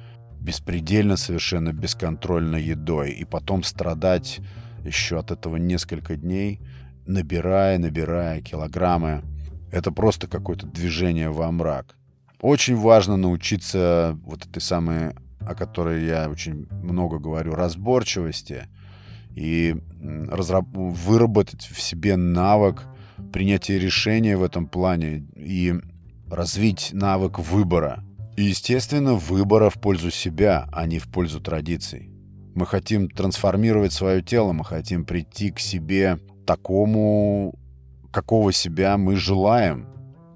беспредельно 0.47 1.17
совершенно 1.17 1.73
бесконтрольно 1.73 2.55
едой 2.55 3.11
и 3.11 3.25
потом 3.25 3.63
страдать 3.63 4.39
еще 4.85 5.19
от 5.19 5.29
этого 5.29 5.57
несколько 5.57 6.15
дней, 6.15 6.61
набирая, 7.05 7.77
набирая 7.77 8.41
килограммы. 8.41 9.23
Это 9.73 9.91
просто 9.91 10.27
какое-то 10.27 10.65
движение 10.65 11.29
во 11.29 11.51
мрак. 11.51 11.97
Очень 12.39 12.77
важно 12.77 13.17
научиться 13.17 14.17
вот 14.23 14.45
этой 14.45 14.61
самой, 14.61 15.15
о 15.41 15.53
которой 15.53 16.05
я 16.05 16.29
очень 16.29 16.67
много 16.71 17.19
говорю, 17.19 17.53
разборчивости 17.53 18.67
и 19.35 19.75
разраб- 20.01 20.71
выработать 20.73 21.65
в 21.65 21.81
себе 21.81 22.15
навык 22.15 22.85
принятия 23.33 23.77
решения 23.77 24.37
в 24.37 24.43
этом 24.43 24.67
плане 24.67 25.27
и 25.35 25.75
развить 26.31 26.91
навык 26.93 27.37
выбора. 27.37 28.06
И, 28.37 28.43
естественно, 28.43 29.15
выбора 29.15 29.71
в 29.71 29.81
пользу 29.81 30.11
себя, 30.11 30.69
а 30.71 30.85
не 30.85 30.99
в 30.99 31.07
пользу 31.07 31.41
традиций. 31.41 32.11
Мы 32.53 32.67
хотим 32.67 33.09
трансформировать 33.09 33.93
свое 33.93 34.21
тело, 34.21 34.53
мы 34.53 34.63
хотим 34.63 35.05
прийти 35.05 35.49
к 35.49 35.59
себе 35.59 36.19
такому, 36.45 37.55
какого 38.11 38.53
себя 38.53 38.95
мы 38.97 39.15
желаем, 39.15 39.87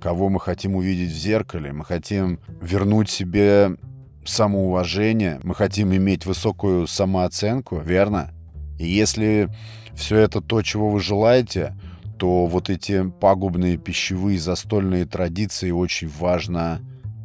кого 0.01 0.29
мы 0.29 0.39
хотим 0.39 0.75
увидеть 0.75 1.11
в 1.11 1.15
зеркале. 1.15 1.73
Мы 1.73 1.85
хотим 1.85 2.39
вернуть 2.59 3.07
себе 3.11 3.77
самоуважение, 4.25 5.39
мы 5.43 5.53
хотим 5.53 5.93
иметь 5.95 6.25
высокую 6.25 6.87
самооценку, 6.87 7.77
верно? 7.81 8.31
И 8.79 8.87
если 8.87 9.47
все 9.93 10.17
это 10.17 10.41
то, 10.41 10.63
чего 10.63 10.89
вы 10.89 11.01
желаете, 11.01 11.77
то 12.17 12.47
вот 12.47 12.71
эти 12.71 13.07
пагубные 13.11 13.77
пищевые 13.77 14.39
застольные 14.39 15.05
традиции 15.05 15.69
очень 15.69 16.09
важно 16.09 16.81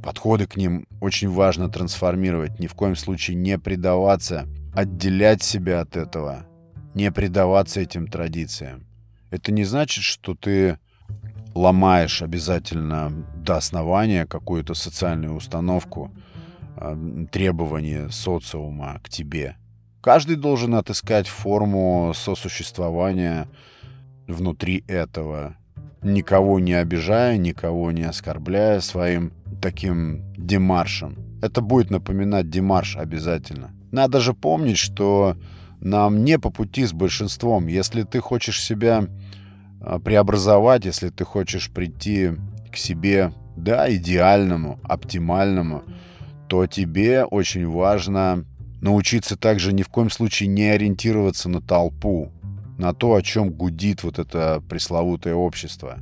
Подходы 0.07 0.47
к 0.47 0.57
ним 0.57 0.87
очень 1.01 1.29
важно 1.29 1.69
трансформировать, 1.69 2.61
ни 2.61 2.69
в 2.69 2.75
коем 2.75 2.95
случае 2.95 3.35
не 3.35 3.59
предаваться, 3.59 4.47
отделять 4.73 5.42
себя 5.42 5.81
от 5.81 5.97
этого, 5.97 6.47
не 6.95 7.11
предаваться 7.11 7.81
этим 7.81 8.07
традициям. 8.07 8.87
Это 9.33 9.51
не 9.51 9.64
значит, 9.64 10.05
что 10.05 10.37
ты 10.37 10.79
ломаешь 11.57 12.23
обязательно 12.23 13.11
до 13.35 13.57
основания 13.57 14.27
какую-то 14.27 14.75
социальную 14.75 15.35
установку, 15.35 16.12
а, 16.77 16.97
требования 17.33 18.09
социума 18.11 19.01
к 19.03 19.09
тебе. 19.09 19.57
Каждый 20.01 20.37
должен 20.37 20.77
отыскать 20.77 21.27
форму 21.27 22.12
сосуществования 22.14 23.49
внутри 24.29 24.85
этого, 24.87 25.57
никого 26.01 26.61
не 26.61 26.75
обижая, 26.75 27.38
никого 27.38 27.90
не 27.90 28.05
оскорбляя 28.05 28.79
своим 28.79 29.33
таким 29.61 30.23
демаршем. 30.37 31.38
Это 31.42 31.61
будет 31.61 31.90
напоминать 31.90 32.51
демарш 32.51 32.97
обязательно. 32.97 33.71
Надо 33.92 34.21
же 34.21 34.35
помнить, 34.35 34.79
что 34.79 35.37
нам 35.81 36.25
не 36.25 36.38
по 36.38 36.51
пути 36.51 36.85
с 36.85 36.92
большинством. 36.92 37.66
Если 37.66 38.03
ты 38.03 38.21
хочешь 38.21 38.62
себя 38.62 39.07
а, 39.81 39.99
преобразовать, 39.99 40.85
если 40.85 41.11
ты 41.11 41.25
хочешь 41.25 41.71
прийти 41.71 42.33
к 42.73 42.77
себе, 42.77 43.33
да, 43.57 43.92
идеальному, 43.95 44.81
оптимальному, 44.83 45.83
то 46.49 46.66
тебе 46.66 47.25
очень 47.25 47.66
важно 47.69 48.45
научиться 48.81 49.37
также 49.37 49.73
ни 49.73 49.83
в 49.83 49.88
коем 49.88 50.11
случае 50.11 50.49
не 50.49 50.69
ориентироваться 50.69 51.49
на 51.49 51.61
толпу, 51.61 52.33
на 52.79 52.92
то, 52.92 53.14
о 53.14 53.23
чем 53.23 53.51
гудит 53.51 54.03
вот 54.03 54.19
это 54.19 54.62
пресловутое 54.69 55.35
общество. 55.35 55.99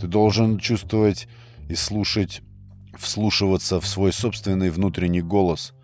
Ты 0.00 0.06
должен 0.06 0.58
чувствовать 0.58 1.28
и 1.68 1.74
слушать 1.74 2.42
вслушиваться 2.98 3.80
в 3.80 3.86
свой 3.86 4.12
собственный 4.12 4.70
внутренний 4.70 5.22
голос 5.22 5.74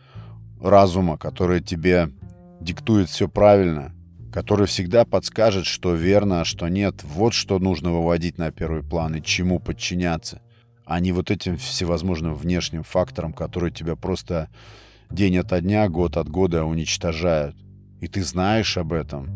разума, 0.61 1.18
который 1.18 1.61
тебе 1.61 2.11
диктует 2.61 3.09
все 3.09 3.29
правильно, 3.29 3.94
который 4.33 4.66
всегда 4.66 5.05
подскажет, 5.05 5.66
что 5.66 5.94
верно, 5.94 6.40
а 6.40 6.44
что 6.44 6.68
нет. 6.68 7.03
Вот 7.03 7.35
что 7.35 7.59
нужно 7.59 7.92
выводить 7.92 8.38
на 8.38 8.51
первый 8.51 8.83
план 8.83 9.16
и 9.16 9.22
чему 9.22 9.59
подчиняться, 9.59 10.40
а 10.85 11.01
не 11.01 11.12
вот 11.12 11.31
этим 11.31 11.57
всевозможным 11.57 12.35
внешним 12.35 12.83
факторам, 12.83 13.33
которые 13.33 13.72
тебя 13.72 13.96
просто 13.96 14.48
день 15.11 15.38
ото 15.38 15.61
дня, 15.61 15.88
год 15.88 16.16
от 16.16 16.29
года 16.29 16.64
уничтожают. 16.64 17.57
И 18.01 18.09
ты 18.09 18.22
знаешь 18.25 18.77
об 18.79 18.92
этом. 18.92 19.29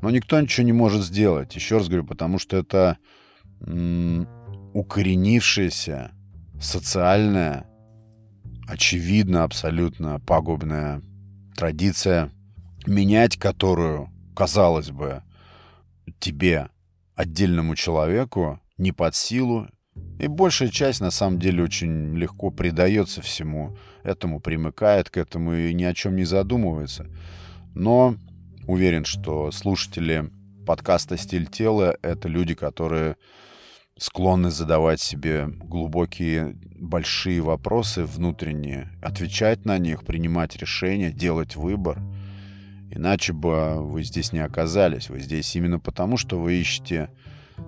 Но 0.00 0.10
никто 0.10 0.40
ничего 0.40 0.64
не 0.64 0.72
может 0.72 1.02
сделать. 1.02 1.54
Еще 1.54 1.78
раз 1.78 1.88
говорю, 1.88 2.04
потому 2.04 2.38
что 2.38 2.56
это 2.56 2.98
м- 3.60 4.28
укоренившееся 4.72 6.12
социальная, 6.64 7.66
очевидно 8.66 9.44
абсолютно 9.44 10.18
пагубная 10.20 11.02
традиция, 11.56 12.30
менять 12.86 13.36
которую, 13.36 14.10
казалось 14.34 14.90
бы, 14.90 15.22
тебе, 16.18 16.68
отдельному 17.14 17.76
человеку, 17.76 18.60
не 18.78 18.92
под 18.92 19.14
силу, 19.14 19.68
и 20.18 20.26
большая 20.26 20.70
часть, 20.70 21.00
на 21.00 21.10
самом 21.10 21.38
деле, 21.38 21.62
очень 21.62 22.16
легко 22.16 22.50
предается 22.50 23.22
всему 23.22 23.76
этому, 24.02 24.40
примыкает 24.40 25.10
к 25.10 25.18
этому 25.18 25.54
и 25.54 25.72
ни 25.72 25.84
о 25.84 25.94
чем 25.94 26.16
не 26.16 26.24
задумывается. 26.24 27.06
Но 27.74 28.16
уверен, 28.66 29.04
что 29.04 29.52
слушатели 29.52 30.30
подкаста 30.66 31.16
«Стиль 31.16 31.46
тела»— 31.46 31.96
это 32.02 32.28
люди, 32.28 32.54
которые 32.54 33.16
склонны 33.98 34.50
задавать 34.50 35.00
себе 35.00 35.46
глубокие, 35.46 36.56
большие 36.78 37.40
вопросы 37.40 38.04
внутренние, 38.04 38.90
отвечать 39.02 39.64
на 39.64 39.78
них, 39.78 40.04
принимать 40.04 40.56
решения, 40.56 41.12
делать 41.12 41.56
выбор. 41.56 42.02
Иначе 42.90 43.32
бы 43.32 43.80
вы 43.80 44.04
здесь 44.04 44.32
не 44.32 44.40
оказались. 44.40 45.08
Вы 45.08 45.20
здесь 45.20 45.54
именно 45.56 45.78
потому, 45.78 46.16
что 46.16 46.38
вы 46.40 46.54
ищете 46.54 47.10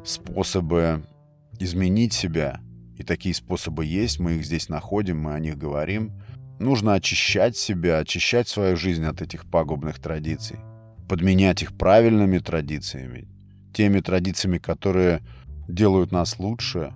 способы 0.05 1.05
изменить 1.59 2.13
себя. 2.13 2.61
И 2.97 3.03
такие 3.03 3.35
способы 3.35 3.85
есть, 3.85 4.21
мы 4.21 4.35
их 4.35 4.45
здесь 4.45 4.69
находим, 4.69 5.21
мы 5.21 5.35
о 5.35 5.41
них 5.41 5.59
говорим. 5.59 6.13
Нужно 6.59 6.95
очищать 6.95 7.57
себя, 7.57 7.99
очищать 7.99 8.49
свою 8.49 8.77
жизнь 8.77 9.05
от 9.05 9.21
этих 9.21 9.45
пагубных 9.51 10.01
традиций. 10.01 10.59
Подменять 11.09 11.63
их 11.63 11.77
правильными 11.77 12.39
традициями. 12.39 13.29
Теми 13.75 14.01
традициями, 14.01 14.59
которые 14.59 15.21
делают 15.69 16.13
нас 16.13 16.39
лучше, 16.39 16.93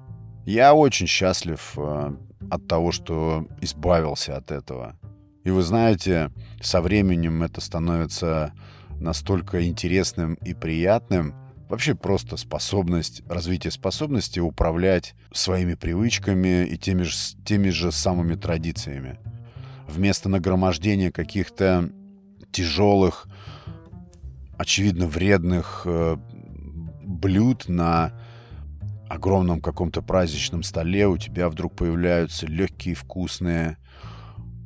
Я 0.46 0.74
очень 0.74 1.06
счастлив 1.06 1.74
э, 1.76 2.16
от 2.50 2.66
того, 2.66 2.92
что 2.92 3.46
избавился 3.60 4.36
от 4.36 4.50
этого. 4.50 4.96
И 5.44 5.50
вы 5.50 5.62
знаете, 5.62 6.32
со 6.60 6.80
временем 6.80 7.42
это 7.42 7.60
становится 7.60 8.52
настолько 9.00 9.66
интересным 9.66 10.34
и 10.34 10.54
приятным, 10.54 11.34
вообще 11.68 11.94
просто 11.94 12.36
способность, 12.36 13.22
развитие 13.28 13.70
способности 13.70 14.40
управлять 14.40 15.14
своими 15.32 15.74
привычками 15.74 16.66
и 16.66 16.76
теми 16.76 17.02
же, 17.04 17.14
теми 17.44 17.70
же 17.70 17.92
самыми 17.92 18.34
традициями. 18.34 19.18
Вместо 19.88 20.28
нагромождения 20.28 21.10
каких-то 21.10 21.90
тяжелых, 22.50 23.28
очевидно 24.58 25.06
вредных 25.06 25.82
э, 25.84 26.16
блюд 27.02 27.68
на 27.68 28.12
огромном 29.10 29.60
каком-то 29.60 30.02
праздничном 30.02 30.62
столе 30.62 31.08
у 31.08 31.18
тебя 31.18 31.48
вдруг 31.48 31.74
появляются 31.74 32.46
легкие 32.46 32.94
вкусные 32.94 33.76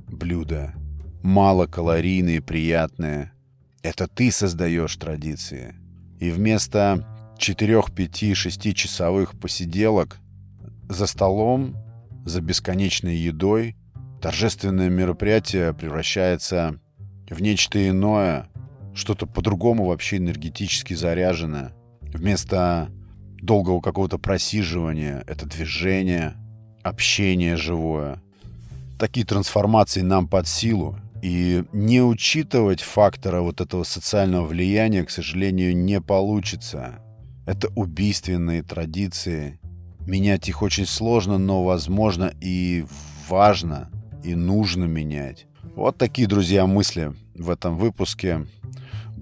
блюда, 0.06 0.74
малокалорийные, 1.22 2.42
приятные. 2.42 3.32
Это 3.82 4.06
ты 4.06 4.30
создаешь 4.30 4.94
традиции. 4.96 5.74
И 6.20 6.30
вместо 6.30 7.34
4, 7.38 7.84
5, 7.96 8.36
6 8.36 8.76
часовых 8.76 9.38
посиделок 9.40 10.18
за 10.90 11.06
столом, 11.06 11.74
за 12.26 12.42
бесконечной 12.42 13.16
едой, 13.16 13.76
торжественное 14.20 14.90
мероприятие 14.90 15.72
превращается 15.72 16.78
в 17.30 17.40
нечто 17.40 17.88
иное, 17.88 18.50
что-то 18.94 19.26
по-другому 19.26 19.86
вообще 19.86 20.18
энергетически 20.18 20.92
заряженное. 20.92 21.72
Вместо 22.02 22.90
долгого 23.44 23.80
какого-то 23.80 24.18
просиживания 24.18 25.22
это 25.26 25.46
движение, 25.46 26.34
общение 26.82 27.56
живое. 27.56 28.22
Такие 28.98 29.26
трансформации 29.26 30.00
нам 30.00 30.26
под 30.28 30.48
силу. 30.48 30.96
И 31.22 31.64
не 31.72 32.02
учитывать 32.02 32.82
фактора 32.82 33.40
вот 33.40 33.60
этого 33.60 33.82
социального 33.84 34.46
влияния, 34.46 35.04
к 35.04 35.10
сожалению, 35.10 35.74
не 35.76 36.00
получится. 36.00 37.00
Это 37.46 37.68
убийственные 37.74 38.62
традиции. 38.62 39.58
Менять 40.06 40.48
их 40.48 40.60
очень 40.60 40.86
сложно, 40.86 41.38
но 41.38 41.64
возможно 41.64 42.32
и 42.42 42.84
важно, 43.28 43.90
и 44.22 44.34
нужно 44.34 44.84
менять. 44.84 45.46
Вот 45.74 45.96
такие, 45.96 46.28
друзья, 46.28 46.66
мысли 46.66 47.14
в 47.34 47.48
этом 47.50 47.78
выпуске. 47.78 48.46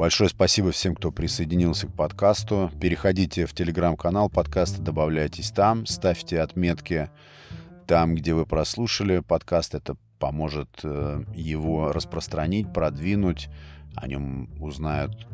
Большое 0.02 0.28
спасибо 0.28 0.72
всем, 0.72 0.96
кто 0.96 1.12
присоединился 1.12 1.86
к 1.86 1.94
подкасту. 1.94 2.72
Переходите 2.80 3.46
в 3.46 3.52
телеграм-канал 3.52 4.28
подкаста, 4.28 4.82
добавляйтесь 4.82 5.52
там, 5.52 5.86
ставьте 5.86 6.40
отметки 6.40 7.08
там, 7.86 8.16
где 8.16 8.34
вы 8.34 8.44
прослушали 8.44 9.20
подкаст. 9.20 9.76
Это 9.76 9.96
поможет 10.18 10.80
э, 10.82 11.22
его 11.36 11.92
распространить, 11.92 12.72
продвинуть, 12.72 13.48
о 13.94 14.08
нем 14.08 14.50
узнают 14.60 15.28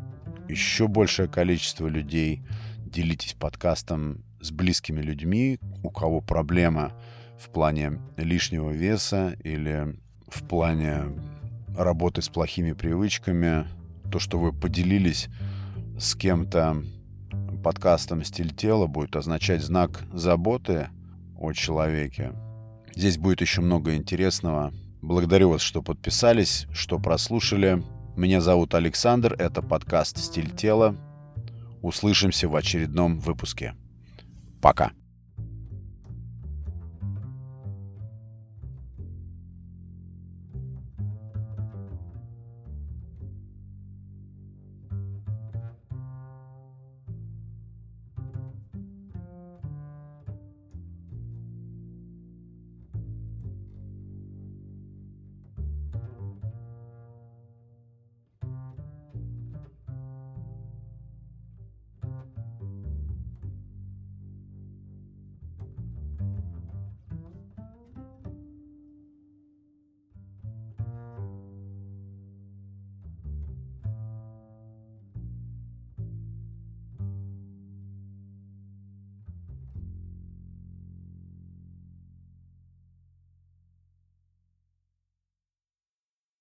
еще 0.47 0.87
большее 0.87 1.27
количество 1.27 1.87
людей. 1.87 2.43
Делитесь 2.77 3.33
подкастом 3.33 4.23
с 4.39 4.51
близкими 4.51 5.01
людьми, 5.01 5.57
у 5.81 5.89
кого 5.89 6.21
проблема 6.21 6.91
в 7.39 7.49
плане 7.49 7.99
лишнего 8.17 8.69
веса 8.69 9.35
или 9.43 9.97
в 10.27 10.47
плане 10.47 11.05
работы 11.75 12.21
с 12.21 12.29
плохими 12.29 12.73
привычками. 12.73 13.65
То, 14.11 14.19
что 14.19 14.39
вы 14.39 14.51
поделились 14.51 15.29
с 15.99 16.15
кем-то 16.15 16.83
подкастом 17.63 18.23
«Стиль 18.23 18.53
тела» 18.53 18.87
будет 18.87 19.15
означать 19.15 19.61
знак 19.61 20.03
заботы 20.13 20.89
о 21.37 21.53
человеке. 21.53 22.33
Здесь 22.95 23.17
будет 23.17 23.41
еще 23.41 23.61
много 23.61 23.95
интересного. 23.95 24.73
Благодарю 25.01 25.49
вас, 25.51 25.61
что 25.61 25.81
подписались, 25.81 26.67
что 26.73 26.99
прослушали. 26.99 27.83
Меня 28.17 28.41
зовут 28.41 28.73
Александр, 28.73 29.35
это 29.37 29.61
подкаст 29.61 30.17
«Стиль 30.17 30.49
тела». 30.49 30.95
Услышимся 31.81 32.49
в 32.49 32.55
очередном 32.55 33.19
выпуске. 33.19 33.75
Пока. 34.61 34.91